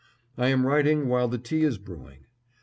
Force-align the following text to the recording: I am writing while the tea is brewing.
I 0.35 0.47
am 0.47 0.65
writing 0.65 1.07
while 1.09 1.27
the 1.27 1.37
tea 1.37 1.61
is 1.61 1.77
brewing. 1.77 2.25